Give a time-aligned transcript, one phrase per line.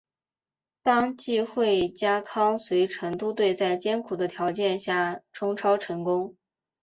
[0.81, 6.35] 当季惠家康随成都队在艰苦的条件下冲超成功。